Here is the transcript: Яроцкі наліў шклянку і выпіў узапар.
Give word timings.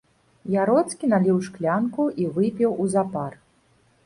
Яроцкі 0.61 1.09
наліў 1.13 1.37
шклянку 1.49 2.09
і 2.25 2.27
выпіў 2.39 2.75
узапар. 2.87 3.39